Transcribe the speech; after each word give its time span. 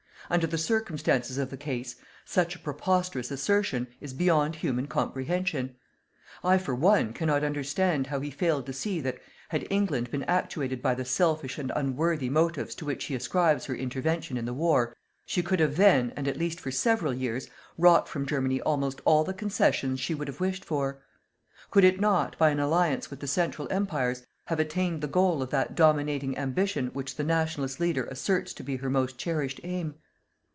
Under 0.29 0.47
the 0.47 0.57
circumstances 0.57 1.37
of 1.37 1.49
the 1.49 1.57
case, 1.57 1.97
such 2.23 2.55
a 2.55 2.59
preposterous 2.59 3.31
assertion 3.31 3.87
is 3.99 4.13
beyond 4.13 4.55
human 4.55 4.87
comprehension. 4.87 5.75
I, 6.41 6.57
for 6.57 6.73
one, 6.73 7.11
cannot 7.11 7.43
understand 7.43 8.07
how 8.07 8.21
he 8.21 8.31
failed 8.31 8.65
to 8.67 8.71
see 8.71 9.01
that, 9.01 9.17
had 9.49 9.67
England 9.69 10.09
been 10.09 10.23
actuated 10.23 10.81
by 10.81 10.95
the 10.95 11.03
selfish 11.03 11.57
and 11.57 11.69
unworthy 11.75 12.29
motives 12.29 12.75
to 12.75 12.85
which 12.85 13.03
he 13.03 13.15
ascribes 13.15 13.65
her 13.65 13.75
intervention 13.75 14.37
in 14.37 14.45
the 14.45 14.53
war, 14.53 14.95
she 15.25 15.43
could 15.43 15.59
have 15.59 15.75
then, 15.75 16.13
and 16.15 16.29
at 16.29 16.37
least 16.39 16.61
for 16.61 16.71
several 16.71 17.13
years, 17.13 17.49
wrought 17.77 18.07
from 18.07 18.25
Germany 18.25 18.61
almost 18.61 19.01
all 19.03 19.25
the 19.25 19.33
concessions 19.33 19.99
she 19.99 20.15
would 20.15 20.29
have 20.29 20.39
wished 20.39 20.63
for. 20.63 21.01
Could 21.71 21.83
it 21.83 21.99
not, 21.99 22.37
by 22.37 22.51
an 22.51 22.59
alliance 22.61 23.09
with 23.09 23.19
the 23.19 23.27
Central 23.27 23.67
Empires, 23.69 24.25
have 24.45 24.61
attained 24.61 25.01
the 25.01 25.07
goal 25.09 25.41
of 25.43 25.49
that 25.49 25.75
dominating 25.75 26.37
ambition 26.37 26.87
which 26.93 27.17
the 27.17 27.25
"Nationalist" 27.25 27.81
leader 27.81 28.05
asserts 28.05 28.53
to 28.53 28.63
be 28.63 28.77
her 28.77 28.89
most 28.89 29.17
cherished 29.17 29.59
aim. 29.65 29.95